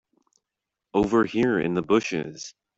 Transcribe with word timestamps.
Over 0.95 1.25
here 1.25 1.59
in 1.59 1.75
the 1.75 1.83
bushes. 1.83 2.55